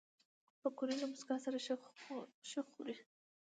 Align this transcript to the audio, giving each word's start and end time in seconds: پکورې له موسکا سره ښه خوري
پکورې 0.61 0.95
له 1.01 1.05
موسکا 1.11 1.35
سره 1.45 1.57
ښه 2.49 2.61
خوري 2.71 2.95